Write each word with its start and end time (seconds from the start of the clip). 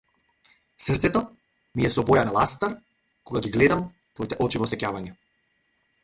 Срцето 0.83 1.21
ми 1.79 1.85
е 1.89 1.91
со 1.95 2.05
боја 2.07 2.23
на 2.29 2.33
ластар, 2.37 2.73
кога 3.31 3.41
ги 3.47 3.51
гледам 3.57 3.83
твоите 4.15 4.39
очи 4.47 4.63
во 4.63 4.71
сеќавање. 4.71 5.13